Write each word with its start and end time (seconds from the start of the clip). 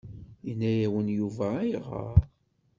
Yenna-yawen 0.45 1.07
Yuba 1.17 1.47
ayɣer? 1.61 2.19